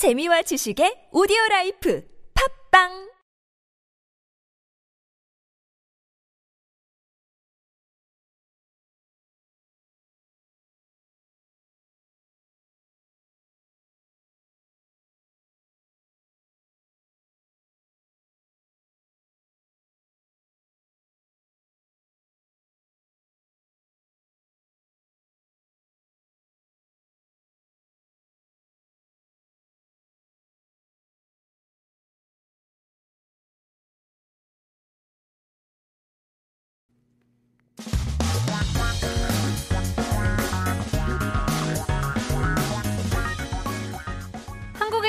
재미와 0.00 0.40
지식의 0.48 1.12
오디오 1.12 1.36
라이프. 1.50 2.00
팝빵 2.32 3.09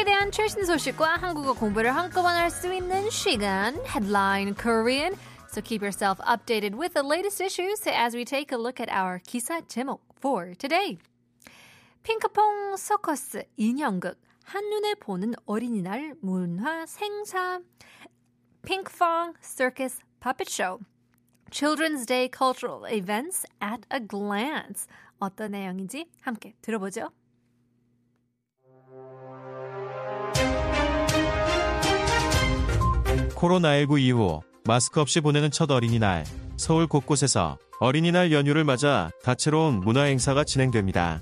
한국에 0.02 0.06
대한 0.06 0.32
최신 0.32 0.66
소식과 0.66 1.18
한국어 1.18 1.54
공부를 1.54 1.96
한꺼번에 1.96 2.40
할 2.40 2.50
수 2.50 2.74
있는 2.74 3.10
시간 3.12 3.76
Headline 3.86 4.56
Korean. 4.56 5.16
So 5.52 5.62
keep 5.62 5.84
yourself 5.84 6.20
updated 6.26 6.76
with 6.76 6.94
the 6.94 7.04
latest 7.04 7.40
issues 7.40 7.86
as 7.86 8.16
we 8.16 8.26
take 8.26 8.52
a 8.52 8.58
look 8.58 8.80
at 8.80 8.90
our 8.90 9.20
기사 9.20 9.62
제목 9.68 10.02
for 10.18 10.56
today. 10.56 10.98
핑크퐁 12.04 12.78
서커스 12.78 13.44
인형극 13.58 14.20
한눈에 14.44 14.96
보는 14.96 15.34
어린이날 15.46 16.16
문화 16.22 16.86
생사 16.88 17.60
핑크퐁 18.66 19.34
Circus 19.42 20.00
Puppet 20.20 20.50
Show 20.50 20.80
Children's 21.52 22.08
Day 22.08 22.28
Cultural 22.28 22.86
Events 22.86 23.46
at 23.62 23.86
a 23.94 24.00
Glance 24.00 24.88
어떤 25.20 25.52
내용인지 25.52 26.10
함께 26.22 26.56
들어보죠. 26.62 27.12
코로나19 33.42 34.00
이후 34.00 34.42
마스크 34.66 35.02
없이 35.02 35.20
보내는 35.20 35.50
첫 35.50 35.72
어린이날, 35.72 36.24
서울 36.58 36.86
곳곳에서 36.86 37.58
어린이날 37.80 38.32
연휴를 38.32 38.64
맞아 38.64 39.10
다채로운 39.24 39.80
문화 39.80 40.04
행사가 40.04 40.44
진행됩니다. 40.44 41.22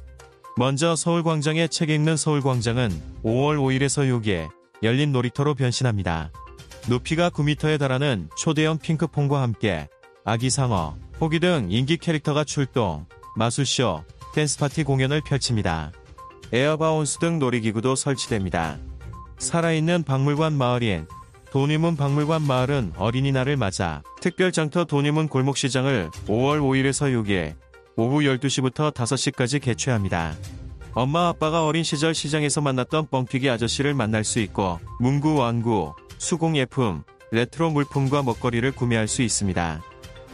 먼저 0.57 0.97
서울광장의 0.97 1.69
책 1.69 1.89
읽는 1.89 2.17
서울광장은 2.17 2.89
5월 3.23 3.57
5일에서 3.57 4.09
6일 4.09 4.49
열린 4.83 5.13
놀이터로 5.13 5.55
변신합니다. 5.55 6.31
높이가 6.89 7.29
9m에 7.29 7.79
달하는 7.79 8.29
초대형 8.35 8.79
핑크퐁과 8.79 9.41
함께 9.41 9.87
아기 10.25 10.49
상어, 10.49 10.97
호기 11.21 11.39
등 11.39 11.67
인기 11.69 11.95
캐릭터가 11.95 12.43
출동, 12.43 13.05
마술쇼, 13.37 14.03
댄스파티 14.35 14.83
공연을 14.83 15.21
펼칩니다. 15.21 15.93
에어바운스 16.51 17.19
등 17.19 17.39
놀이기구도 17.39 17.95
설치됩니다. 17.95 18.77
살아있는 19.37 20.03
박물관 20.03 20.53
마을인 20.53 21.07
돈의문 21.51 21.95
박물관 21.97 22.43
마을은 22.43 22.93
어린이날을 22.95 23.57
맞아 23.57 24.03
특별 24.21 24.51
장터 24.51 24.85
돈의문 24.85 25.27
골목시장을 25.27 26.11
5월 26.27 26.59
5일에서 26.59 27.11
6일 27.13 27.55
오후 27.95 28.19
12시부터 28.19 28.93
5시까지 28.93 29.61
개최합니다. 29.61 30.35
엄마 30.93 31.27
아빠가 31.27 31.65
어린 31.65 31.83
시절 31.83 32.13
시장에서 32.13 32.61
만났던 32.61 33.07
뻥튀기 33.09 33.49
아저씨를 33.49 33.93
만날 33.93 34.23
수 34.23 34.39
있고 34.39 34.79
문구 34.99 35.35
완구, 35.35 35.93
수공예품, 36.17 37.03
레트로 37.31 37.71
물품과 37.71 38.23
먹거리를 38.23 38.71
구매할 38.71 39.07
수 39.07 39.21
있습니다. 39.21 39.81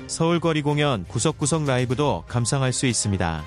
서울거리 0.08 0.62
공연 0.62 1.06
구석구석 1.06 1.66
라이브도 1.66 2.26
감상할 2.28 2.74
수 2.74 2.86
있습니다. 2.86 3.46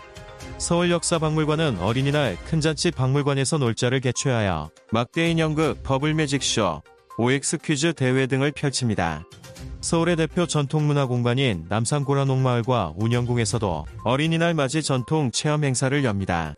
서울역사박물관은 0.58 1.78
어린이날 1.78 2.36
큰잔치 2.44 2.90
박물관에서 2.90 3.58
놀자를 3.58 4.00
개최하여 4.00 4.70
막대인형극 4.90 5.82
버블매직쇼, 5.84 6.82
OX 7.18 7.58
퀴즈 7.58 7.92
대회 7.94 8.28
등을 8.28 8.52
펼칩니다. 8.52 9.24
서울의 9.80 10.14
대표 10.14 10.46
전통문화 10.46 11.06
공간인 11.06 11.66
남산골한옥마을과 11.68 12.94
운현궁에서도 12.96 13.86
어린이날 14.04 14.54
맞이 14.54 14.84
전통 14.84 15.32
체험 15.32 15.64
행사를 15.64 16.04
엽니다. 16.04 16.54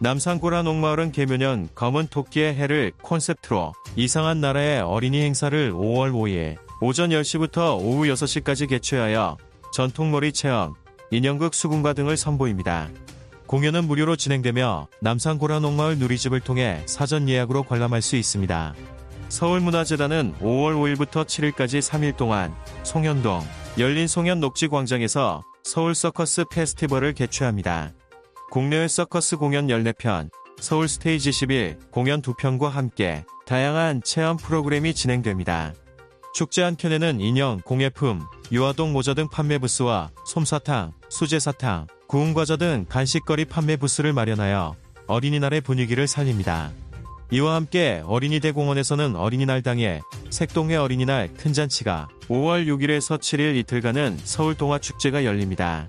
남산골한옥마을은 0.00 1.12
계묘년 1.12 1.70
검은 1.74 2.08
토끼의 2.08 2.54
해를 2.54 2.92
콘셉트로 3.00 3.72
이상한 3.96 4.42
나라의 4.42 4.82
어린이 4.82 5.22
행사를 5.22 5.72
5월 5.72 6.12
5일 6.12 6.58
오전 6.82 7.08
10시부터 7.08 7.78
오후 7.78 8.04
6시까지 8.04 8.68
개최하여 8.68 9.38
전통놀이 9.72 10.32
체험, 10.32 10.74
인형극 11.12 11.54
수군가 11.54 11.94
등을 11.94 12.18
선보입니다. 12.18 12.90
공연은 13.46 13.86
무료로 13.86 14.16
진행되며 14.16 14.88
남산 15.00 15.38
고라농마을 15.38 15.96
누리집을 15.96 16.40
통해 16.40 16.82
사전 16.86 17.28
예약으로 17.28 17.62
관람할 17.62 18.02
수 18.02 18.16
있습니다. 18.16 18.74
서울문화재단은 19.34 20.36
5월 20.40 20.96
5일부터 20.96 21.24
7일까지 21.24 21.80
3일 21.80 22.16
동안 22.16 22.54
송현동 22.84 23.42
열린 23.78 24.06
송현 24.06 24.38
녹지 24.38 24.68
광장에서 24.68 25.42
서울 25.64 25.96
서커스 25.96 26.44
페스티벌을 26.52 27.14
개최합니다. 27.14 27.92
국내외 28.52 28.86
서커스 28.86 29.36
공연 29.38 29.66
14편, 29.66 30.30
서울 30.60 30.86
스테이지 30.86 31.32
11 31.32 31.78
공연 31.90 32.22
2편과 32.22 32.68
함께 32.68 33.24
다양한 33.44 34.02
체험 34.04 34.36
프로그램이 34.36 34.94
진행됩니다. 34.94 35.74
축제 36.32 36.62
한켠에는 36.62 37.20
인형, 37.20 37.60
공예품, 37.64 38.22
유아동 38.52 38.92
모자 38.92 39.14
등 39.14 39.28
판매 39.28 39.58
부스와 39.58 40.12
솜사탕, 40.28 40.92
수제사탕, 41.08 41.88
구운 42.06 42.34
과자 42.34 42.56
등 42.56 42.86
간식거리 42.88 43.46
판매 43.46 43.76
부스를 43.76 44.12
마련하여 44.12 44.76
어린이날의 45.08 45.60
분위기를 45.62 46.06
살립니다. 46.06 46.70
이와 47.34 47.56
함께 47.56 48.00
어린이 48.06 48.38
대 48.38 48.52
공원에서는 48.52 49.16
어린이날 49.16 49.60
당일 49.60 50.02
색동회 50.30 50.76
어린이날 50.76 51.34
큰 51.34 51.52
잔치가 51.52 52.06
5월 52.28 52.64
6일에서 52.68 53.18
7일 53.18 53.56
이틀간은 53.56 54.18
서울 54.22 54.56
동화 54.56 54.78
축제가 54.78 55.24
열립니다. 55.24 55.88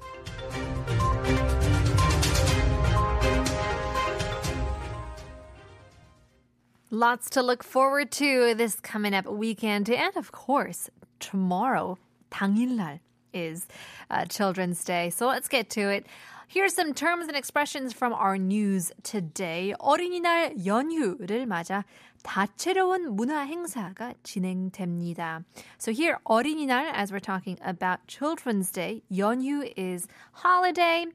Lots 6.91 7.29
to 7.29 7.43
look 7.43 7.63
forward 7.63 8.09
to 8.17 8.55
this 8.55 8.81
coming 8.81 9.15
up 9.15 9.29
weekend. 9.29 9.93
And 9.93 10.17
of 10.17 10.31
course, 10.31 10.89
tomorrow, 11.19 11.99
당일날, 12.31 13.01
is 13.35 13.67
uh, 14.09 14.25
Children's 14.25 14.83
Day. 14.83 15.11
So 15.11 15.27
let's 15.27 15.47
get 15.47 15.69
to 15.71 15.91
it. 15.91 16.07
Here's 16.48 16.74
some 16.74 16.94
terms 16.94 17.28
and 17.28 17.36
expressions 17.36 17.92
from 17.92 18.12
our 18.12 18.36
news 18.36 18.90
today. 19.04 19.72
어린이날 19.78 20.66
연휴를 20.66 21.46
맞아 21.46 21.84
다채로운 22.24 23.16
문화 23.16 23.46
행사가 23.46 24.14
진행됩니다. 24.24 25.44
So 25.78 25.92
here, 25.92 26.18
어린이날, 26.24 26.90
as 26.92 27.12
we're 27.12 27.20
talking 27.20 27.56
about 27.64 28.00
Children's 28.08 28.72
Day, 28.72 29.02
연휴 29.10 29.62
is 29.76 30.08
holiday. 30.32 31.06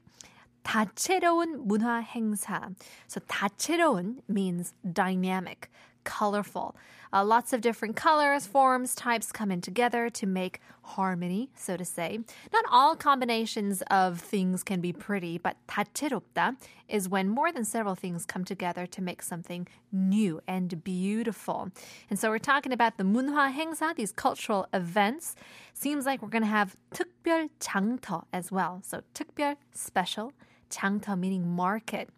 다채로운 0.64 1.66
문화 1.66 2.02
행사. 2.02 2.74
So 3.06 3.20
다채로운 3.28 4.22
means 4.28 4.72
dynamic, 4.90 5.70
colorful. 6.04 6.74
Uh, 7.12 7.24
lots 7.24 7.52
of 7.52 7.60
different 7.60 7.96
colors, 7.96 8.46
forms, 8.46 8.94
types 8.94 9.32
come 9.32 9.50
in 9.50 9.60
together 9.60 10.10
to 10.10 10.26
make 10.26 10.60
harmony, 10.82 11.50
so 11.56 11.76
to 11.76 11.84
say. 11.84 12.18
Not 12.52 12.64
all 12.70 12.96
combinations 12.96 13.82
of 13.90 14.20
things 14.20 14.62
can 14.62 14.80
be 14.80 14.92
pretty, 14.92 15.38
but 15.38 15.56
다채롭다 15.68 16.56
is 16.88 17.08
when 17.08 17.28
more 17.28 17.52
than 17.52 17.64
several 17.64 17.94
things 17.94 18.24
come 18.24 18.44
together 18.44 18.86
to 18.86 19.02
make 19.02 19.22
something 19.22 19.66
new 19.92 20.40
and 20.46 20.84
beautiful. 20.84 21.70
And 22.08 22.18
so 22.18 22.30
we're 22.30 22.38
talking 22.38 22.72
about 22.72 22.98
the 22.98 23.04
문화 23.04 23.52
행사, 23.52 23.94
these 23.94 24.12
cultural 24.12 24.66
events. 24.72 25.34
Seems 25.74 26.06
like 26.06 26.22
we're 26.22 26.28
going 26.28 26.42
to 26.42 26.48
have 26.48 26.76
특별 26.94 27.48
장터 27.60 28.24
as 28.32 28.52
well. 28.52 28.80
So 28.84 29.02
특별, 29.14 29.56
special, 29.72 30.32
장터 30.70 31.18
meaning 31.18 31.46
market. 31.48 32.08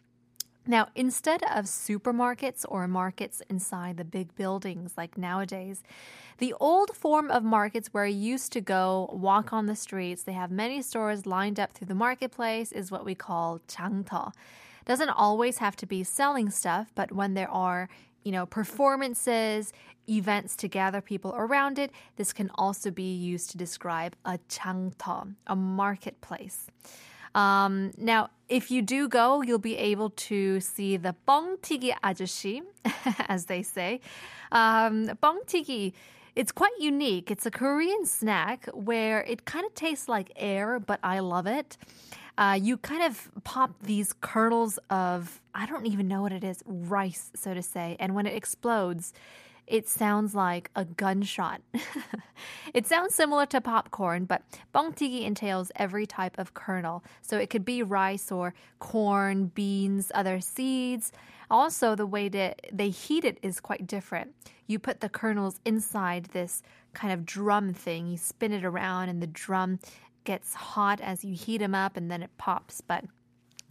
Now, 0.66 0.88
instead 0.94 1.42
of 1.44 1.64
supermarkets 1.64 2.66
or 2.68 2.86
markets 2.86 3.40
inside 3.48 3.96
the 3.96 4.04
big 4.04 4.34
buildings 4.36 4.92
like 4.98 5.16
nowadays, 5.16 5.82
the 6.36 6.52
old 6.60 6.94
form 6.94 7.30
of 7.30 7.42
markets 7.42 7.88
where 7.92 8.06
you 8.06 8.32
used 8.32 8.52
to 8.52 8.60
go 8.60 9.08
walk 9.12 9.52
on 9.52 9.64
the 9.64 9.74
streets, 9.74 10.22
they 10.22 10.32
have 10.32 10.50
many 10.50 10.82
stores 10.82 11.24
lined 11.24 11.58
up 11.58 11.72
through 11.72 11.86
the 11.86 11.94
marketplace, 11.94 12.70
is 12.70 12.90
what 12.90 13.06
we 13.06 13.14
call 13.14 13.60
장터. 13.66 14.32
Doesn't 14.84 15.08
always 15.08 15.58
have 15.58 15.74
to 15.76 15.86
be 15.86 16.04
selling 16.04 16.50
stuff, 16.50 16.92
but 16.94 17.12
when 17.12 17.32
there 17.32 17.50
are 17.50 17.88
you 18.24 18.32
know, 18.32 18.44
performances, 18.44 19.72
events 20.06 20.54
to 20.56 20.68
gather 20.68 21.00
people 21.00 21.34
around 21.36 21.78
it. 21.78 21.90
This 22.16 22.32
can 22.32 22.50
also 22.56 22.90
be 22.90 23.14
used 23.14 23.50
to 23.50 23.56
describe 23.56 24.16
a 24.24 24.38
장터, 24.48 25.34
a 25.46 25.56
marketplace. 25.56 26.66
Um, 27.34 27.92
now, 27.96 28.30
if 28.48 28.70
you 28.70 28.82
do 28.82 29.08
go, 29.08 29.42
you'll 29.42 29.58
be 29.58 29.76
able 29.76 30.10
to 30.10 30.60
see 30.60 30.96
the 30.96 31.14
뻥튀기 31.26 31.92
아저씨, 32.02 32.62
as 33.28 33.46
they 33.46 33.62
say. 33.62 34.00
Um, 34.50 35.08
뻥튀기, 35.22 35.92
it's 36.34 36.52
quite 36.52 36.72
unique. 36.80 37.30
It's 37.30 37.46
a 37.46 37.50
Korean 37.50 38.06
snack 38.06 38.66
where 38.72 39.20
it 39.22 39.44
kind 39.44 39.66
of 39.66 39.74
tastes 39.74 40.08
like 40.08 40.32
air, 40.36 40.80
but 40.80 41.00
I 41.02 41.18
love 41.20 41.46
it. 41.46 41.76
Uh, 42.38 42.58
you 42.60 42.76
kind 42.76 43.02
of 43.02 43.28
pop 43.42 43.72
these 43.82 44.14
kernels 44.20 44.78
of, 44.90 45.40
I 45.54 45.66
don't 45.66 45.86
even 45.86 46.06
know 46.06 46.22
what 46.22 46.32
it 46.32 46.44
is, 46.44 46.62
rice, 46.64 47.32
so 47.34 47.52
to 47.52 47.62
say. 47.62 47.96
And 47.98 48.14
when 48.14 48.26
it 48.26 48.34
explodes, 48.34 49.12
it 49.67 49.87
sounds 49.87 50.35
like 50.35 50.69
a 50.75 50.85
gunshot. 50.85 51.61
it 52.73 52.85
sounds 52.85 53.15
similar 53.15 53.45
to 53.47 53.61
popcorn, 53.61 54.25
but 54.25 54.43
bongtigi 54.73 55.23
entails 55.23 55.71
every 55.75 56.05
type 56.05 56.37
of 56.37 56.53
kernel. 56.53 57.03
So 57.21 57.37
it 57.37 57.49
could 57.49 57.65
be 57.65 57.81
rice 57.83 58.31
or 58.31 58.53
corn, 58.79 59.45
beans, 59.47 60.11
other 60.13 60.41
seeds. 60.41 61.11
Also, 61.49 61.95
the 61.95 62.05
way 62.05 62.29
that 62.29 62.61
they 62.71 62.89
heat 62.89 63.23
it 63.23 63.37
is 63.41 63.59
quite 63.59 63.87
different. 63.87 64.33
You 64.67 64.79
put 64.79 65.01
the 65.01 65.09
kernels 65.09 65.59
inside 65.65 66.25
this 66.25 66.63
kind 66.93 67.13
of 67.13 67.25
drum 67.25 67.73
thing, 67.73 68.07
you 68.07 68.17
spin 68.17 68.53
it 68.53 68.65
around, 68.65 69.09
and 69.09 69.21
the 69.21 69.27
drum 69.27 69.79
gets 70.23 70.53
hot 70.53 71.01
as 71.01 71.23
you 71.23 71.35
heat 71.35 71.57
them 71.57 71.75
up, 71.75 71.97
and 71.97 72.09
then 72.09 72.23
it 72.23 72.31
pops. 72.37 72.81
But 72.81 73.05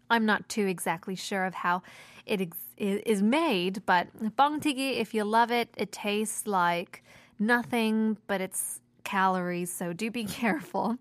I'm 0.10 0.26
not 0.26 0.48
too 0.50 0.68
exactly 0.68 1.16
sure 1.16 1.46
of 1.46 1.54
how 1.54 1.82
it 2.26 2.42
ex- 2.42 2.58
is 2.78 3.22
made, 3.22 3.86
but 3.86 4.08
뻥튀기, 4.38 4.98
if 4.98 5.14
you 5.14 5.24
love 5.24 5.52
it, 5.52 5.70
it 5.78 5.92
tastes 5.92 6.48
like 6.48 7.04
nothing, 7.40 8.18
but 8.28 8.42
it's 8.42 8.82
calories, 9.04 9.72
so 9.72 9.94
do 9.94 10.12
be 10.12 10.26
careful. 10.26 10.98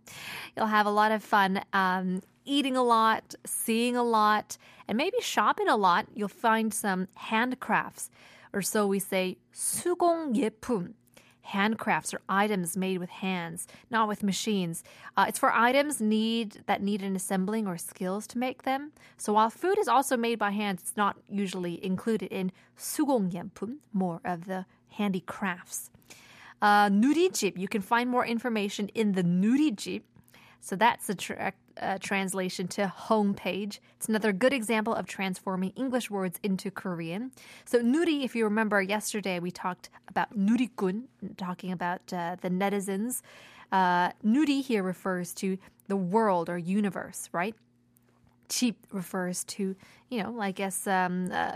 You'll 0.57 0.67
have 0.67 0.87
a 0.87 0.91
lot 0.91 1.13
of 1.13 1.23
fun 1.23 1.63
um, 1.73 2.23
eating 2.45 2.77
a 2.77 2.83
lot, 2.83 3.35
seeing 3.45 3.97
a 3.97 4.05
lot, 4.05 4.57
and 4.89 4.97
maybe 4.97 5.19
shopping 5.21 5.69
a 5.69 5.77
lot. 5.77 6.07
You'll 6.15 6.29
find 6.29 6.73
some 6.73 7.09
handcrafts, 7.31 8.09
or 8.53 8.63
so 8.63 8.87
we 8.87 9.01
say, 9.01 9.39
수공 9.53 10.35
예품 10.35 10.95
handcrafts 11.53 12.13
or 12.13 12.21
items 12.29 12.77
made 12.77 12.99
with 12.99 13.11
hands, 13.11 13.67
not 13.91 14.09
with 14.09 14.23
machines. 14.23 14.83
Uh, 15.17 15.27
it's 15.29 15.39
for 15.39 15.53
items 15.53 16.01
need 16.01 16.63
that 16.67 16.83
need 16.83 17.03
an 17.03 17.15
assembling 17.15 17.67
or 17.67 17.79
skills 17.79 18.27
to 18.29 18.39
make 18.39 18.63
them. 18.63 18.93
So 19.17 19.35
while 19.35 19.51
food 19.51 19.79
is 19.79 19.89
also 19.89 20.17
made 20.17 20.39
by 20.39 20.51
hands, 20.51 20.83
it's 20.83 20.97
not 20.97 21.17
usually 21.29 21.85
included 21.85 22.33
in 22.33 22.53
수공예품, 22.79 23.77
more 23.93 24.21
of 24.25 24.47
the 24.47 24.67
handicrafts. 24.91 25.91
Uh, 26.61 26.89
누리집, 26.89 27.59
you 27.59 27.69
can 27.69 27.83
find 27.83 28.11
more 28.11 28.27
information 28.27 28.89
in 28.95 29.13
the 29.13 29.23
누리집. 29.23 30.03
so 30.62 30.76
that's 30.76 31.10
tra- 31.18 31.54
uh, 31.82 31.98
translation 32.00 32.68
to 32.70 32.94
homepage. 32.96 33.80
It's 33.98 34.08
another 34.08 34.32
good 34.32 34.54
example 34.54 34.94
of 34.94 35.08
transforming 35.08 35.72
English 35.76 36.10
words 36.10 36.40
into 36.44 36.70
Korean. 36.70 37.32
So 37.66 37.80
nuri, 37.82 38.24
if 38.24 38.36
you 38.36 38.44
remember 38.44 38.82
yesterday, 38.82 39.40
we 39.40 39.52
talked 39.52 39.90
about 40.08 40.38
nurikun, 40.38 41.06
talking 41.38 41.72
about 41.72 42.02
uh, 42.14 42.38
the 42.42 42.50
netizens. 42.50 43.22
Uh, 43.72 44.12
nuri 44.24 44.64
here 44.64 44.84
refers 44.84 45.34
to 45.34 45.58
the 45.88 45.98
world 45.98 46.50
or 46.50 46.58
universe, 46.58 47.28
right? 47.34 47.56
Cheap 48.52 48.76
refers 48.92 49.44
to, 49.46 49.76
you 50.10 50.22
know, 50.22 50.40
I 50.42 50.52
guess 50.52 50.86
um, 50.86 51.32
uh, 51.32 51.56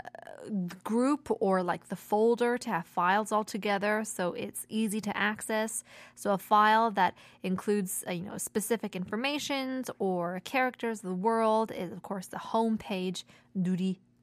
group 0.82 1.28
or 1.40 1.62
like 1.62 1.88
the 1.88 1.96
folder 1.96 2.56
to 2.58 2.70
have 2.70 2.86
files 2.86 3.30
all 3.32 3.44
together, 3.44 4.02
so 4.04 4.32
it's 4.32 4.66
easy 4.68 5.00
to 5.02 5.16
access. 5.16 5.84
So 6.14 6.32
a 6.32 6.38
file 6.38 6.90
that 6.92 7.14
includes, 7.42 8.02
uh, 8.08 8.12
you 8.12 8.22
know, 8.22 8.38
specific 8.38 8.96
informations 8.96 9.90
or 9.98 10.40
characters 10.44 11.00
of 11.00 11.10
the 11.10 11.14
world 11.14 11.70
is, 11.70 11.92
of 11.92 12.02
course, 12.02 12.26
the 12.28 12.38
home 12.38 12.78
page, 12.78 13.26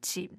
Nuri 0.03 0.29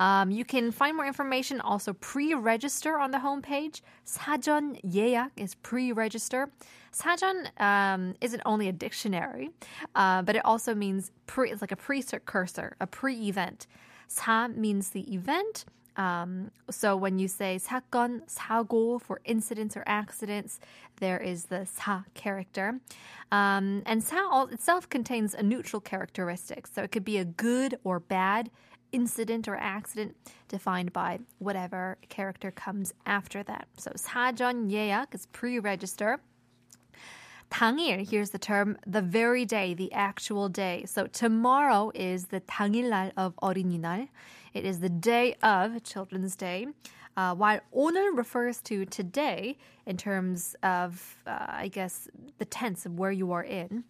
um, 0.00 0.30
you 0.30 0.44
can 0.44 0.72
find 0.72 0.96
more 0.96 1.06
information 1.06 1.60
also 1.60 1.92
pre-register 1.92 2.98
on 2.98 3.10
the 3.10 3.18
homepage. 3.18 3.80
사전 4.06 4.80
예약 4.82 5.30
is 5.36 5.54
pre-register. 5.56 6.50
사전 6.92 7.48
um, 7.60 8.14
isn't 8.20 8.42
only 8.44 8.68
a 8.68 8.72
dictionary, 8.72 9.50
uh, 9.94 10.22
but 10.22 10.36
it 10.36 10.44
also 10.44 10.74
means 10.74 11.12
pre. 11.26 11.50
It's 11.50 11.60
like 11.60 11.72
a 11.72 11.76
precursor, 11.76 12.76
a 12.80 12.86
pre-event. 12.86 13.66
사 14.08 14.54
means 14.56 14.90
the 14.90 15.12
event. 15.12 15.64
Um, 15.96 16.50
so 16.70 16.96
when 16.96 17.20
you 17.20 17.28
say 17.28 17.60
사건, 17.62 18.22
사고 18.28 19.00
for 19.00 19.20
incidents 19.24 19.76
or 19.76 19.84
accidents, 19.86 20.58
there 20.98 21.18
is 21.18 21.44
the 21.44 21.66
사 21.66 22.04
character. 22.14 22.80
Um, 23.30 23.82
and 23.86 24.02
사 24.02 24.52
itself 24.52 24.88
contains 24.88 25.34
a 25.34 25.42
neutral 25.42 25.80
characteristic. 25.80 26.66
So 26.66 26.82
it 26.82 26.90
could 26.90 27.04
be 27.04 27.18
a 27.18 27.24
good 27.24 27.78
or 27.84 28.00
bad 28.00 28.50
incident 28.92 29.48
or 29.48 29.56
accident 29.56 30.16
defined 30.48 30.92
by 30.92 31.18
whatever 31.38 31.98
character 32.08 32.50
comes 32.50 32.94
after 33.06 33.42
that. 33.42 33.66
So 33.76 33.90
사전 33.96 34.70
예약 34.70 35.14
is 35.14 35.26
pre-register. 35.26 36.20
당일, 37.50 38.08
here's 38.08 38.30
the 38.30 38.38
term, 38.38 38.78
the 38.86 39.02
very 39.02 39.44
day, 39.44 39.74
the 39.74 39.92
actual 39.92 40.48
day. 40.48 40.84
So 40.86 41.06
tomorrow 41.06 41.92
is 41.94 42.26
the 42.26 42.40
당일날 42.40 43.12
of 43.16 43.34
어린이날. 43.42 44.08
It 44.54 44.64
is 44.64 44.80
the 44.80 44.88
day 44.88 45.34
of 45.42 45.82
Children's 45.82 46.36
Day. 46.36 46.68
Uh, 47.16 47.34
while 47.34 47.60
오늘 47.72 48.16
refers 48.16 48.60
to 48.62 48.84
today 48.86 49.56
in 49.86 49.96
terms 49.96 50.56
of, 50.64 51.16
uh, 51.26 51.46
I 51.48 51.68
guess, 51.68 52.08
the 52.38 52.44
tense 52.44 52.86
of 52.86 52.98
where 52.98 53.12
you 53.12 53.30
are 53.32 53.44
in, 53.44 53.84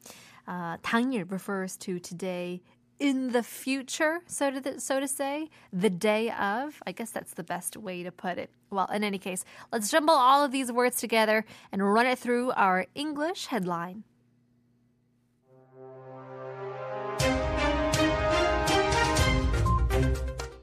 uh, 0.47 0.77
당일 0.79 1.31
refers 1.31 1.77
to 1.79 1.99
today 1.99 2.61
in 3.00 3.32
the 3.32 3.44
future, 3.44 4.20
so 4.28 4.52
to, 4.52 4.80
so 4.80 5.00
to 5.00 5.08
say, 5.08 5.50
the 5.72 5.90
day 5.90 6.30
of. 6.32 6.82
I 6.86 6.92
guess 6.92 7.12
that's 7.12 7.34
the 7.34 7.44
best 7.44 7.78
way 7.78 8.04
to 8.04 8.12
put 8.12 8.38
it. 8.38 8.50
Well, 8.70 8.88
in 8.94 9.04
any 9.04 9.18
case, 9.18 9.46
let's 9.72 9.90
jumble 9.90 10.14
all 10.14 10.44
of 10.44 10.52
these 10.52 10.72
words 10.72 10.98
together 10.98 11.46
and 11.72 11.94
run 11.94 12.06
it 12.06 12.20
through 12.20 12.52
our 12.52 12.86
English 12.96 13.48
headline. 13.48 14.04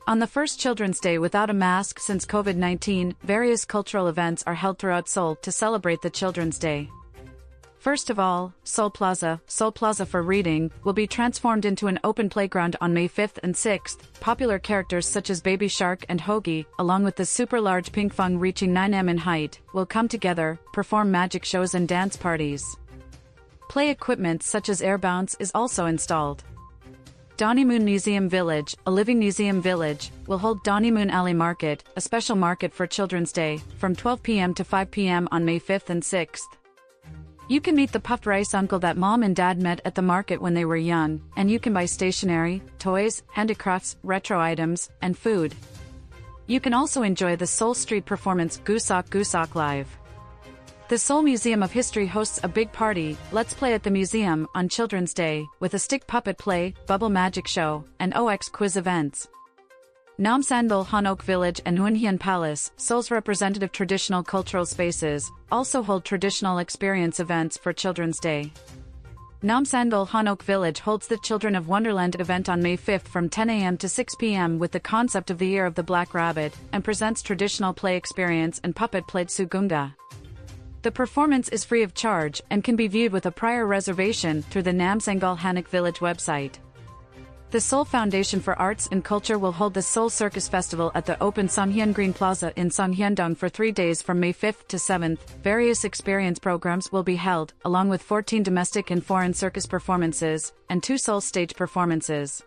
On 0.09 0.21
the 0.21 0.29
first 0.29 0.61
Children's 0.61 1.01
Day 1.01 1.19
without 1.19 1.51
a 1.51 1.55
mask 1.55 1.99
since 1.99 2.25
COVID 2.25 2.55
19, 2.55 3.17
various 3.25 3.65
cultural 3.65 4.07
events 4.07 4.45
are 4.47 4.55
held 4.55 4.79
throughout 4.79 5.09
Seoul 5.09 5.35
to 5.43 5.51
celebrate 5.51 6.01
the 6.03 6.11
Children's 6.11 6.61
Day. 6.61 6.89
First 7.87 8.11
of 8.11 8.19
all, 8.19 8.53
Seoul 8.65 8.91
Plaza, 8.91 9.41
Seoul 9.47 9.71
Plaza 9.71 10.07
for 10.07 10.21
Reading, 10.21 10.73
will 10.83 10.93
be 10.93 11.07
transformed 11.07 11.65
into 11.65 11.87
an 11.87 12.01
open 12.03 12.29
playground 12.29 12.75
on 12.81 12.93
May 12.93 13.09
5th 13.09 13.39
and 13.45 13.55
6th. 13.55 13.99
Popular 14.19 14.59
characters 14.59 15.07
such 15.07 15.31
as 15.31 15.41
Baby 15.41 15.69
Shark 15.69 16.05
and 16.09 16.21
Hoagie, 16.21 16.67
along 16.81 17.05
with 17.05 17.15
the 17.15 17.25
super 17.25 17.61
large 17.61 17.93
Pinkfong 17.93 18.41
reaching 18.41 18.75
9m 18.75 19.09
in 19.09 19.19
height, 19.19 19.61
will 19.73 19.87
come 19.87 20.09
together, 20.09 20.59
perform 20.73 21.13
magic 21.13 21.45
shows 21.45 21.77
and 21.77 21.87
dance 21.87 22.17
parties. 22.17 22.77
Play 23.71 23.91
equipment 23.91 24.43
such 24.43 24.69
as 24.69 24.83
air 24.83 24.99
bounce 24.99 25.37
is 25.39 25.53
also 25.55 25.87
installed. 25.87 26.43
Donymoon 27.37 27.83
Museum 27.83 28.29
Village, 28.29 28.75
a 28.87 28.91
living 28.91 29.21
museum 29.21 29.63
village, 29.63 30.11
will 30.27 30.39
hold 30.39 30.65
Donymoon 30.65 31.13
Alley 31.13 31.35
Market, 31.35 31.85
a 31.95 32.01
special 32.01 32.35
market 32.35 32.75
for 32.75 32.89
Children's 32.89 33.31
Day, 33.31 33.61
from 33.79 33.95
12 33.95 34.25
p.m. 34.25 34.55
to 34.55 34.65
5 34.65 34.91
p.m. 34.91 35.29
on 35.31 35.45
May 35.45 35.61
5th 35.61 35.89
and 35.89 36.03
6th. 36.03 36.56
You 37.49 37.61
can 37.61 37.77
meet 37.77 37.93
the 37.93 38.01
puffed 38.01 38.27
rice 38.27 38.55
uncle 38.55 38.81
that 38.81 38.97
mom 38.97 39.23
and 39.23 39.37
dad 39.37 39.63
met 39.63 39.81
at 39.85 39.95
the 39.95 40.03
market 40.03 40.43
when 40.43 40.55
they 40.55 40.65
were 40.65 40.77
young, 40.77 41.23
and 41.37 41.49
you 41.49 41.61
can 41.61 41.73
buy 41.73 41.85
stationery, 41.85 42.61
toys, 42.81 43.23
handicrafts, 43.33 43.97
retro 44.03 44.41
items, 44.41 44.91
and 45.01 45.17
food. 45.17 45.55
You 46.49 46.59
can 46.59 46.75
also 46.75 47.03
enjoy 47.03 47.37
the 47.37 47.47
Seoul 47.47 47.75
Street 47.75 48.05
performance 48.05 48.61
Gusak 48.65 49.11
Gusak 49.11 49.55
Live. 49.55 49.87
The 50.89 50.99
Seoul 50.99 51.23
Museum 51.23 51.63
of 51.63 51.71
History 51.71 52.07
hosts 52.07 52.41
a 52.43 52.49
big 52.49 52.73
party, 52.73 53.17
Let's 53.31 53.55
Play 53.55 53.75
at 53.75 53.85
the 53.85 53.91
Museum, 53.93 54.49
on 54.57 54.69
Children's 54.69 55.15
Day, 55.15 55.47
with 55.61 55.75
a 55.75 55.79
stick 55.79 56.05
puppet 56.09 56.39
play, 56.39 56.75
bubble 56.89 57.11
magic 57.11 57.47
show, 57.47 57.85
and 58.01 58.13
OX 58.15 58.49
quiz 58.49 58.77
events. 58.77 59.29
Namsandal 60.19 60.87
Hanok 60.87 61.21
Village 61.21 61.61
and 61.67 61.77
Hunhyun 61.77 62.19
Palace, 62.19 62.73
Seoul's 62.79 63.11
representative 63.11 63.71
traditional 63.71 64.23
cultural 64.23 64.65
spaces, 64.65 65.31
also 65.53 65.83
hold 65.83 66.07
traditional 66.07 66.57
experience 66.57 67.21
events 67.21 67.59
for 67.59 67.75
Children's 67.75 68.19
Day. 68.19 68.51
Namsandal 69.43 70.09
Hanok 70.09 70.41
Village 70.41 70.81
holds 70.81 71.07
the 71.07 71.19
Children 71.19 71.55
of 71.55 71.69
Wonderland 71.69 72.19
event 72.19 72.49
on 72.49 72.63
May 72.63 72.77
5 72.77 73.03
from 73.03 73.29
10 73.29 73.51
a.m. 73.51 73.77
to 73.77 73.91
6 73.91 74.15
p.m. 74.15 74.59
with 74.59 74.73
the 74.73 74.81
concept 74.81 75.31
of 75.31 75.37
the 75.37 75.49
Year 75.49 75.67
of 75.67 75.75
the 75.75 75.83
Black 75.83 76.15
Rabbit 76.15 76.55
and 76.73 76.83
presents 76.83 77.21
traditional 77.21 77.75
play 77.75 77.95
experience 77.95 78.59
and 78.65 78.75
puppet 78.75 79.07
played 79.07 79.29
Sugunga. 79.29 79.95
The 80.81 80.93
performance 80.93 81.51
is 81.51 81.67
free 81.67 81.83
of 81.83 81.93
charge 81.93 82.41
and 82.49 82.65
can 82.65 82.75
be 82.77 82.89
viewed 82.89 83.13
with 83.13 83.27
a 83.27 83.31
prior 83.31 83.67
reservation 83.67 84.41
through 84.41 84.63
the 84.63 84.73
Namsangal 84.73 85.37
Hanok 85.37 85.69
Village 85.69 85.99
website. 85.99 86.55
The 87.53 87.61
Seoul 87.61 87.85
Foundation 87.85 88.41
for 88.41 88.59
Arts 88.59 88.89
and 88.91 89.05
Culture 89.05 89.39
will 89.39 89.53
hold 89.53 89.73
the 89.73 89.81
Seoul 89.81 90.11
Circus 90.11 90.49
Festival 90.49 90.91
at 90.97 91.07
the 91.07 91.23
open 91.23 91.47
Sonhyun 91.47 91.95
Green 91.95 92.13
Plaza 92.13 92.53
in 92.57 92.71
Sonhyundong 92.71 93.37
for 93.37 93.49
three 93.49 93.71
days 93.71 94.03
from 94.03 94.19
May 94.19 94.33
5th 94.33 94.67
to 94.67 94.79
7th. 94.79 95.21
Various 95.45 95.85
experience 95.85 96.41
programs 96.41 96.91
will 96.91 97.05
be 97.05 97.15
held, 97.15 97.55
along 97.65 97.89
with 97.89 98.03
14 98.03 98.43
domestic 98.43 98.91
and 98.91 99.03
foreign 99.03 99.33
circus 99.33 99.65
performances, 99.65 100.53
and 100.71 100.83
two 100.83 100.99
Seoul 100.99 101.21
stage 101.21 101.55
performances. 101.55 102.43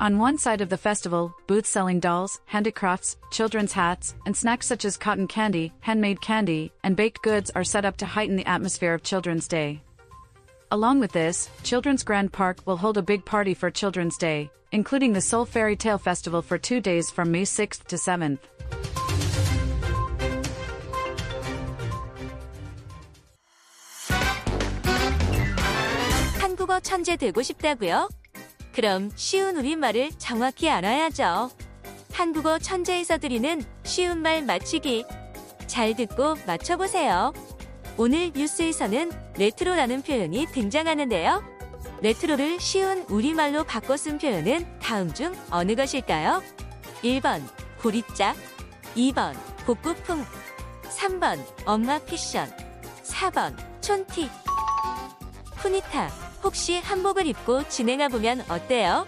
On 0.00 0.18
one 0.18 0.38
side 0.38 0.60
of 0.60 0.70
the 0.70 0.76
festival, 0.76 1.32
booths 1.46 1.70
selling 1.70 2.00
dolls, 2.00 2.40
handicrafts, 2.46 3.16
children's 3.30 3.72
hats, 3.72 4.16
and 4.26 4.36
snacks 4.36 4.66
such 4.66 4.84
as 4.84 4.96
cotton 4.96 5.28
candy, 5.28 5.72
handmade 5.78 6.20
candy, 6.20 6.72
and 6.82 6.96
baked 6.96 7.22
goods 7.22 7.52
are 7.54 7.62
set 7.62 7.84
up 7.84 7.96
to 7.98 8.06
heighten 8.06 8.34
the 8.34 8.48
atmosphere 8.48 8.92
of 8.92 9.04
Children's 9.04 9.46
Day. 9.46 9.82
Along 10.71 10.99
with 10.99 11.11
this, 11.11 11.49
Children's 11.63 12.03
Grand 12.03 12.33
Park 12.33 12.57
will 12.65 12.77
hold 12.77 12.97
a 12.97 13.01
big 13.01 13.23
party 13.23 13.53
for 13.53 13.69
Children's 13.69 14.17
Day, 14.17 14.49
including 14.71 15.13
the 15.13 15.21
Seoul 15.21 15.45
Fairy 15.45 15.75
Tale 15.75 15.97
Festival 15.97 16.41
for 16.41 16.57
two 16.57 16.81
days 16.81 17.09
from 17.09 17.31
May 17.31 17.43
6th 17.45 17.85
to 17.87 17.95
7th. 17.95 18.39
한국어 26.39 26.79
천재 26.79 27.15
되고 27.15 27.41
싶다고요? 27.41 28.09
그럼 28.73 29.11
쉬운 29.15 29.55
우리말을 29.57 30.11
정확히 30.17 30.69
알아야죠. 30.69 31.51
한국어 32.11 32.59
천재에서 32.59 33.17
드리는 33.17 33.63
쉬운 33.83 34.21
말 34.21 34.41
맞추기. 34.41 35.05
잘 35.67 35.95
듣고 35.95 36.35
맞춰보세요. 36.47 37.33
오늘 38.02 38.32
뉴스에서는 38.34 39.12
레트로라는 39.36 40.00
표현이 40.00 40.46
등장하는데요. 40.52 41.44
레트로를 42.00 42.58
쉬운 42.58 43.04
우리말로 43.10 43.62
바꿔 43.62 43.94
쓴 43.94 44.16
표현은 44.16 44.78
다음 44.80 45.12
중 45.12 45.34
어느 45.50 45.74
것일까요? 45.74 46.42
1번 47.02 47.42
고리짝 47.78 48.38
2번 48.96 49.34
복고풍 49.66 50.24
3번 50.84 51.44
엄마 51.66 51.98
패션 51.98 52.50
4번 53.02 53.54
촌티 53.82 54.30
푸니타 55.58 56.08
혹시 56.42 56.78
한복을 56.78 57.26
입고 57.26 57.68
진행해 57.68 58.08
보면 58.08 58.46
어때요? 58.48 59.06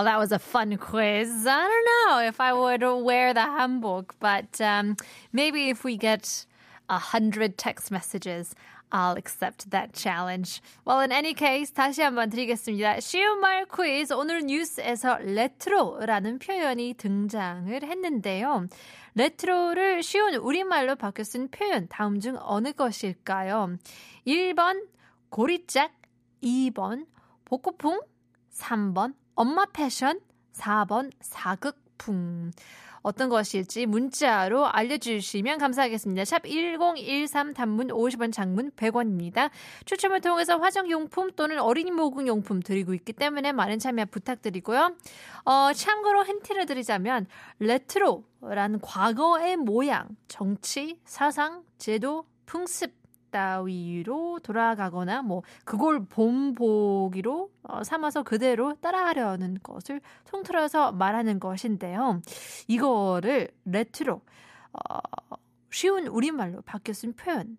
Well, 0.00 0.06
that 0.06 0.18
was 0.18 0.32
a 0.32 0.38
fun 0.38 0.78
quiz. 0.78 1.46
I 1.46 1.68
don't 1.68 1.88
know 2.08 2.26
if 2.26 2.40
I 2.40 2.54
would 2.54 2.82
wear 3.04 3.34
the 3.34 3.40
hanbok, 3.40 4.12
but 4.18 4.58
um, 4.58 4.96
maybe 5.30 5.68
if 5.68 5.84
we 5.84 5.98
get 5.98 6.46
a 6.88 6.96
hundred 6.96 7.58
text 7.58 7.90
messages, 7.90 8.54
I'll 8.90 9.18
accept 9.18 9.70
that 9.72 9.92
challenge. 9.92 10.62
Well, 10.86 11.00
in 11.00 11.12
any 11.12 11.34
case, 11.34 11.70
다시 11.74 12.00
한번 12.00 12.30
드리겠습니다. 12.30 13.00
쉬운 13.00 13.40
말 13.42 13.66
퀴즈. 13.66 14.14
오늘 14.14 14.40
뉴스에서 14.46 15.18
레트로라는 15.18 16.38
표현이 16.38 16.94
등장을 16.94 17.82
했는데요. 17.82 18.68
레트로를 19.16 20.02
쉬운 20.02 20.34
우리말로 20.34 20.96
바뀌어 20.96 21.24
쓴 21.24 21.50
표현 21.50 21.88
다음 21.88 22.20
중 22.20 22.38
어느 22.40 22.72
것일까요? 22.72 23.76
1번 24.26 24.86
고리짝, 25.28 25.92
2번 26.42 27.04
복고풍, 27.44 28.00
3번 28.54 29.19
엄마 29.40 29.64
패션, 29.64 30.20
4번 30.52 31.10
사극풍. 31.22 32.50
어떤 33.00 33.30
것일지 33.30 33.86
문자로 33.86 34.66
알려주시면 34.66 35.56
감사하겠습니다. 35.56 36.26
샵 36.26 36.42
1013 36.46 37.54
단문 37.54 37.88
50원 37.88 38.34
장문 38.34 38.72
100원입니다. 38.72 39.48
추첨을 39.86 40.20
통해서 40.20 40.58
화장용품 40.58 41.30
또는 41.36 41.58
어린이 41.58 41.90
목욕용품 41.90 42.60
드리고 42.60 42.92
있기 42.92 43.14
때문에 43.14 43.52
많은 43.52 43.78
참여 43.78 44.04
부탁드리고요. 44.10 44.94
어, 45.46 45.72
참고로 45.72 46.26
힌트를 46.26 46.66
드리자면 46.66 47.26
레트로라는 47.60 48.80
과거의 48.82 49.56
모양, 49.56 50.06
정치, 50.28 51.00
사상, 51.06 51.64
제도, 51.78 52.26
풍습 52.44 52.99
따위로 53.30 54.40
돌아가거나 54.42 55.22
뭐 55.22 55.42
그걸 55.64 56.04
본보기로 56.04 57.50
어, 57.62 57.84
삼아서 57.84 58.22
그대로 58.22 58.74
따라하려는 58.74 59.58
것을 59.62 60.00
통틀어서 60.30 60.92
말하는 60.92 61.40
것인데요. 61.40 62.20
이거를 62.68 63.48
레트로 63.64 64.20
어, 64.72 64.98
쉬운 65.70 66.06
우리말로 66.06 66.62
바뀌어 66.62 66.94
쓴 66.94 67.12
표현 67.12 67.56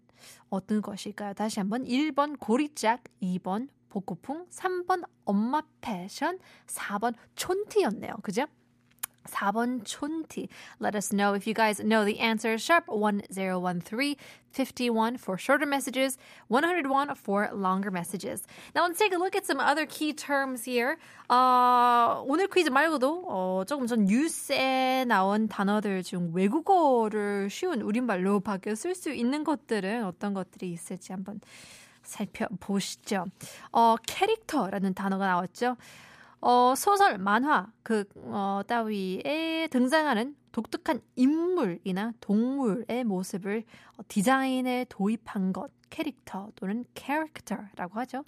어떤 0.50 0.82
것일까요? 0.82 1.34
다시 1.34 1.60
한번 1.60 1.86
1번 1.86 2.38
고리짝, 2.40 3.04
2번 3.22 3.70
복고풍, 3.90 4.48
3번 4.50 5.04
엄마 5.26 5.62
패션, 5.82 6.40
4번 6.68 7.14
촌티였네요. 7.36 8.16
그죠? 8.22 8.46
4번 9.26 9.84
촌티. 9.84 10.50
Let 10.80 10.96
us 10.96 11.12
know 11.12 11.34
if 11.34 11.46
you 11.48 11.54
guys 11.54 11.80
know 11.80 12.04
the 12.06 12.20
answer. 12.20 12.58
Sharp 12.58 12.86
1013 12.88 14.16
51 14.52 15.18
for 15.18 15.38
shorter 15.38 15.66
messages, 15.66 16.18
101 16.50 17.16
for 17.16 17.50
longer 17.54 17.90
messages. 17.90 18.44
Now 18.76 18.86
let's 18.86 19.00
take 19.00 19.14
a 19.14 19.18
look 19.18 19.36
at 19.36 19.46
some 19.46 19.60
other 19.60 19.86
key 19.86 20.14
terms 20.14 20.66
here. 20.66 20.98
어, 21.30 22.24
오늘 22.28 22.48
퀴즈 22.48 22.70
말고도 22.70 23.26
어, 23.28 23.64
조금 23.66 23.88
전 23.88 24.06
뉴스에 24.06 25.06
나온 25.06 25.48
단어들 25.48 26.04
중 26.04 26.32
외국어를 26.34 27.50
쉬운 27.50 27.82
우리말로 27.82 28.40
바뀌어 28.42 28.76
쓸 28.76 28.94
수 28.94 29.12
있는 29.12 29.44
것들은 29.44 30.04
어떤 30.04 30.34
것들이 30.34 30.72
있을지 30.72 31.14
한번 31.14 31.40
살펴보시죠. 32.04 33.26
어, 33.72 33.96
캐릭터라는 34.06 34.94
단어가 34.94 35.28
나왔죠. 35.28 35.78
어, 36.42 36.74
소설, 36.76 37.18
만화, 37.20 37.72
그, 37.84 38.04
어, 38.16 38.62
따위에 38.68 39.68
등장하는 39.72 40.36
독특한 40.52 41.02
인물이나 41.16 42.14
동물의 42.20 43.04
모습을 43.04 43.64
디자인에 44.08 44.88
도입한 44.90 45.54
것, 45.54 45.70
캐릭터 45.90 46.50
또는 46.56 46.84
character라고 46.96 48.00
하죠. 48.00 48.26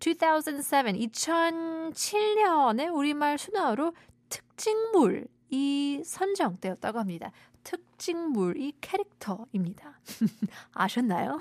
2007, 0.00 0.92
2007년에 0.92 2.94
우리말 2.94 3.38
순화로 3.38 3.92
특징물이 4.28 6.04
선정되었다고 6.04 7.00
합니다. 7.00 7.32
특징물이 7.64 8.74
캐릭터입니다. 8.80 9.98
아셨나요? 10.72 11.40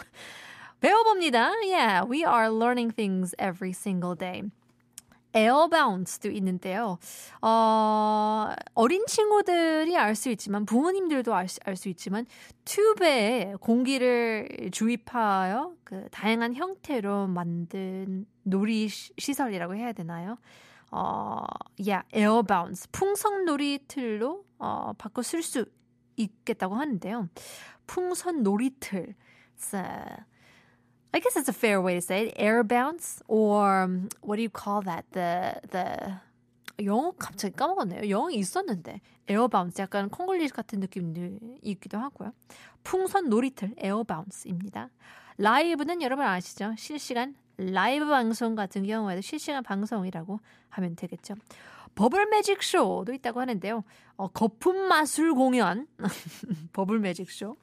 배워봅니다. 0.79 1.51
Yeah, 1.63 2.07
we 2.09 2.23
are 2.25 2.49
learning 2.49 2.95
things 2.95 3.35
every 3.39 3.71
single 3.71 4.15
day. 4.15 4.41
에어바운스도 5.33 6.29
있는데요. 6.31 6.97
어, 7.41 8.53
어린 8.73 9.05
친구들이 9.07 9.95
알 9.97 10.15
수 10.15 10.29
있지만 10.29 10.65
부모님들도 10.65 11.33
알수 11.33 11.89
있지만 11.89 12.25
튜브에 12.65 13.53
공기를 13.59 14.69
주입하여 14.71 15.73
그 15.83 16.07
다양한 16.11 16.55
형태로 16.55 17.27
만든 17.27 18.25
놀이 18.43 18.87
시설이라고 18.89 19.75
해야 19.75 19.93
되나요? 19.93 20.37
어, 20.91 21.43
yeah, 21.77 22.07
에어바운스 22.13 22.89
풍선 22.91 23.45
놀이 23.45 23.79
틀로 23.87 24.45
어, 24.57 24.93
바꿔 24.97 25.21
쓸 25.21 25.43
수 25.43 25.65
있겠다고 26.15 26.75
하는데요. 26.75 27.29
풍선 27.85 28.41
놀이 28.43 28.71
틀. 28.79 29.15
I 31.13 31.19
guess 31.19 31.33
that's 31.33 31.49
a 31.49 31.53
fair 31.53 31.81
way 31.81 31.95
to 31.95 32.01
say 32.01 32.27
it. 32.27 32.33
Air 32.37 32.63
bounce 32.63 33.21
or 33.27 33.83
um, 33.83 34.09
what 34.21 34.35
do 34.35 34.41
you 34.41 34.49
call 34.49 34.81
that? 34.83 35.05
The 35.11 35.61
the 35.71 36.19
영어 36.83 37.11
갑자기 37.17 37.55
까먹었네요. 37.55 38.09
영어 38.09 38.29
있었는데 38.29 39.01
에어 39.27 39.47
바운스 39.47 39.81
약간 39.81 40.09
콩글리시 40.09 40.53
같은 40.53 40.79
느낌도 40.79 41.57
있기도 41.63 41.97
하고요. 41.97 42.33
풍선 42.83 43.29
놀이틀 43.29 43.73
에어 43.77 44.03
바운스입니다. 44.03 44.89
라이브는 45.37 46.01
여러분 46.01 46.25
아시죠? 46.25 46.73
실시간 46.77 47.35
라이브 47.57 48.05
방송 48.05 48.55
같은 48.55 48.85
경우에도 48.85 49.21
실시간 49.21 49.63
방송이라고 49.63 50.39
하면 50.69 50.95
되겠죠. 50.95 51.35
bubble 51.95 52.27
magic 52.27 52.61
show도 52.61 53.11
있다고 53.13 53.41
하는데요. 53.41 53.83
어, 54.17 54.27
거품 54.27 54.87
마술 54.87 55.33
공연, 55.33 55.87
bubble 56.73 56.99
magic 56.99 57.31
show, 57.31 57.55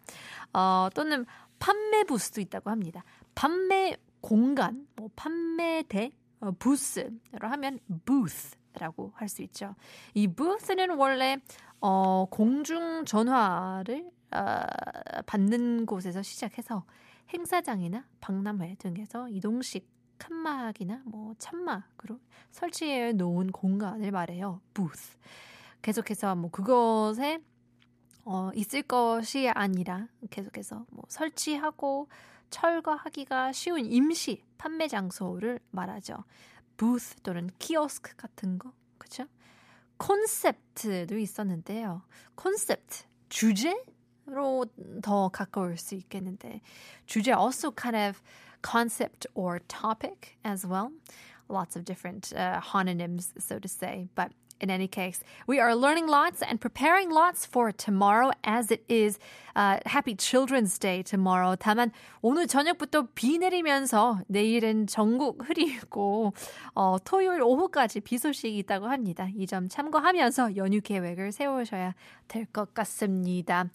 어, 0.53 0.89
또는 0.93 1.25
판매 1.61 2.03
부스도 2.03 2.41
있다고 2.41 2.71
합니다. 2.71 3.05
판매 3.35 3.97
공간, 4.21 4.87
뭐 4.97 5.11
판매대, 5.17 6.11
어, 6.41 6.51
부스로 6.59 7.11
하면 7.41 7.79
booth라고 8.07 9.13
할 9.15 9.29
수 9.29 9.43
있죠. 9.43 9.75
이 10.15 10.27
booth는 10.29 10.91
원래 10.97 11.39
어, 11.81 12.27
공중 12.31 13.05
전화를 13.05 14.11
어, 14.33 14.61
받는 15.27 15.87
곳에서 15.87 16.23
시작해서 16.23 16.85
행사장이나 17.33 18.05
박람회 18.21 18.77
등에서 18.79 19.29
이동식 19.29 19.89
칸막이나 20.19 21.03
뭐 21.05 21.35
천막으로 21.39 22.19
설치해 22.51 23.13
놓은 23.13 23.53
공간을 23.53 24.11
말해요. 24.11 24.61
booth. 24.73 25.19
계속해서 25.83 26.35
뭐 26.37 26.51
그것에 26.51 27.41
어, 28.25 28.51
있을 28.55 28.83
것이 28.83 29.51
아니라 29.51 30.09
계속해서 30.31 30.87
뭐 30.91 31.05
설치하고 31.09 32.09
철거하기가 32.51 33.53
쉬운 33.53 33.85
임시 33.87 34.43
판매 34.59 34.89
장소를 34.89 35.61
말하죠. 35.71 36.25
booth 36.77 37.17
또는 37.23 37.51
키오스크 37.59 38.17
같은 38.17 38.59
거. 38.59 38.73
그렇죠? 38.99 39.27
콘셉트도 39.99 41.19
있었는데요. 41.19 42.03
콘셉트 42.35 43.05
주제로 43.29 44.67
더 45.03 45.29
가까울 45.29 45.77
수 45.77 45.95
있겠는데 45.95 46.61
주제 47.07 47.33
also 47.33 47.71
kind 47.71 47.97
of 47.97 48.21
concept 48.63 49.27
or 49.35 49.61
topic 49.69 50.37
as 50.45 50.67
well. 50.67 50.91
Lots 51.49 51.77
of 51.77 51.85
different 51.85 52.33
uh, 52.35 52.59
homonyms, 52.61 53.33
so 53.39 53.59
to 53.59 53.69
say. 53.69 54.09
But 54.15 54.33
in 54.65 54.71
any 54.71 54.89
case, 54.89 55.21
we 55.47 55.61
are 55.61 55.77
learning 55.77 56.09
lots 56.09 56.41
and 56.43 56.59
preparing 56.61 57.11
lots 57.11 57.45
for 57.47 57.71
tomorrow 57.71 58.31
as 58.43 58.71
it 58.73 58.83
is 58.89 59.19
uh, 59.55 59.79
Happy 59.87 60.15
Children's 60.17 60.79
Day 60.79 61.03
tomorrow. 61.05 61.55
다만 61.57 61.93
오늘 62.23 62.47
저녁부터 62.49 63.09
비 63.15 63.39
내리면서 63.39 64.19
내일은 64.29 64.87
전국 64.89 65.45
흐리고 65.49 66.33
어, 66.75 66.97
토요일 67.05 67.43
오후까지 67.43 68.01
비 68.01 68.17
소식이 68.19 68.57
있다고 68.59 68.87
합니다. 68.89 69.29
이 69.37 69.47
점 69.47 69.69
참고하면서 69.69 70.57
연휴 70.57 70.81
계획을 70.81 71.31
세우셔야 71.33 71.95
될 72.27 72.47
것 72.47 72.73
같습니다. 72.75 73.67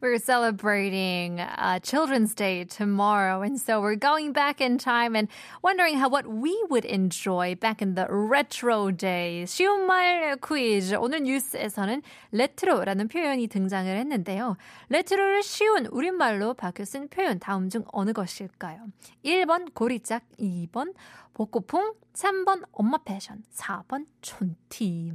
We're 0.00 0.18
celebrating 0.18 1.40
uh, 1.40 1.78
Children's 1.78 2.34
Day 2.34 2.64
tomorrow, 2.64 3.42
and 3.42 3.60
so 3.60 3.80
we're 3.80 3.96
going 3.96 4.32
back 4.32 4.60
in 4.60 4.78
time 4.78 5.14
and 5.14 5.28
wondering 5.62 5.98
how 5.98 6.08
what 6.08 6.26
we 6.26 6.58
would 6.68 6.84
enjoy 6.84 7.54
back 7.54 7.80
in 7.80 7.94
the 7.94 8.06
retro 8.08 8.90
days. 8.90 9.52
쉬운 9.54 9.86
말 9.86 10.36
퀴즈. 10.40 10.96
오늘 10.98 11.22
뉴스에서는 11.22 12.02
레트로라는 12.32 13.08
표현이 13.08 13.46
등장을 13.46 13.96
했는데요. 13.96 14.56
레트로를 14.88 15.42
쉬운 15.42 15.86
우리말로 15.86 16.54
바뀌어 16.54 16.84
쓴 16.84 17.08
표현 17.08 17.38
다음 17.38 17.68
중 17.68 17.84
어느 17.92 18.12
것일까요? 18.12 18.86
1번 19.24 19.72
고리짝, 19.74 20.22
2번 20.40 20.94
복고풍, 21.37 21.93
3번 22.13 22.63
엄마 22.71 22.97
패션, 22.97 23.43
4번 23.53 24.07
촌티. 24.23 25.11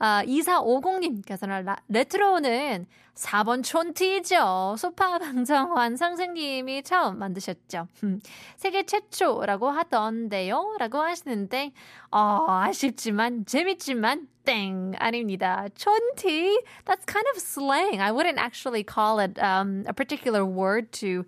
아, 0.00 0.24
2450님께서는 0.26 1.76
레트로는 1.86 2.86
4번 3.14 3.62
촌티죠. 3.62 4.74
소파 4.76 5.20
방정환 5.20 5.96
선생님이 5.96 6.82
처음 6.82 7.20
만드셨죠. 7.20 7.86
음, 8.02 8.20
세계 8.56 8.82
최초라고 8.82 9.70
하던데요. 9.70 10.78
라고 10.80 10.98
하시는데, 10.98 11.70
어, 12.10 12.44
아쉽지만, 12.48 13.46
재밌지만, 13.46 14.26
땡, 14.44 14.94
아닙니다. 14.98 15.68
촌티? 15.76 16.64
That's 16.84 17.06
kind 17.06 17.26
of 17.32 17.36
slang. 17.38 18.00
I 18.00 18.10
wouldn't 18.10 18.40
actually 18.40 18.82
call 18.82 19.20
it 19.20 19.38
um, 19.38 19.84
a 19.86 19.92
particular 19.92 20.44
word 20.44 20.90
to 21.00 21.24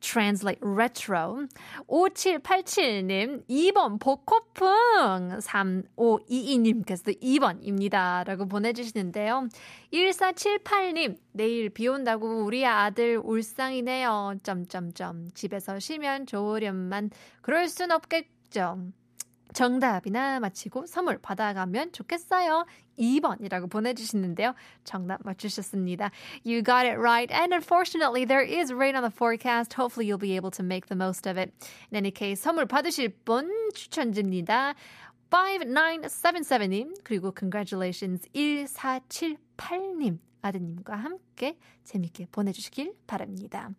translate 0.00 0.60
retro. 0.62 1.46
5787님, 1.88 3.46
2번 3.48 4.00
복코풍. 4.00 5.38
3522님께서도 5.38 7.20
2번입니다. 7.20 8.24
라고 8.24 8.46
보내주시는데요. 8.46 9.48
1478님, 9.92 11.18
내일 11.32 11.70
비 11.70 11.88
온다고 11.88 12.44
우리 12.44 12.66
아들 12.66 13.20
울상이네요. 13.22 14.36
점점점. 14.42 15.28
집에서 15.34 15.78
쉬면 15.78 16.26
좋으련만 16.26 17.10
그럴 17.42 17.68
순 17.68 17.90
없겠죠. 17.90 18.78
정답이나 19.56 20.38
맞히고 20.38 20.84
선물 20.84 21.16
받아가면 21.16 21.92
좋겠어요. 21.92 22.66
2번이라고 22.98 23.70
보내주시는데요. 23.70 24.54
정답 24.84 25.22
맞추셨습니다. 25.24 26.10
You 26.44 26.62
got 26.62 26.84
it 26.84 26.98
right. 26.98 27.32
And 27.32 27.54
unfortunately, 27.54 28.26
there 28.26 28.44
is 28.44 28.70
rain 28.70 28.96
on 28.96 29.02
the 29.02 29.10
forecast. 29.10 29.72
Hopefully, 29.72 30.06
you'll 30.06 30.20
be 30.20 30.36
able 30.36 30.50
to 30.50 30.62
make 30.62 30.88
the 30.88 30.94
most 30.94 31.26
of 31.26 31.38
it. 31.40 31.54
In 31.90 31.96
any 31.96 32.10
case, 32.10 32.42
선물 32.44 32.66
받으실 32.66 33.08
분 33.24 33.50
추천드립니다. 33.72 34.74
5977님, 35.30 36.92
그리고 37.02 37.32
congratulations 37.32 38.28
1478님. 38.34 40.18
아드님과 40.42 40.94
함께 40.96 41.58
재밌게 41.84 42.26
보내주시길 42.30 42.94
바랍니다. 43.06 43.70